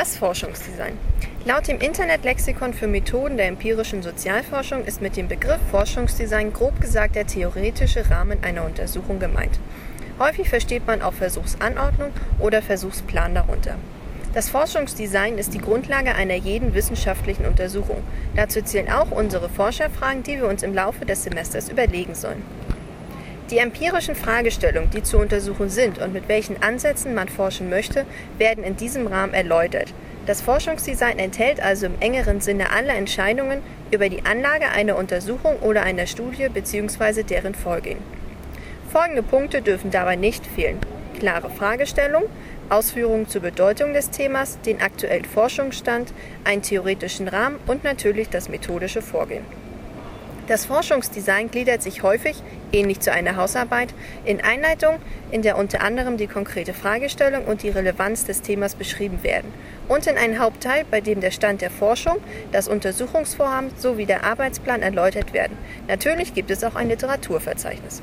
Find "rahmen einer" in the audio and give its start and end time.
8.08-8.64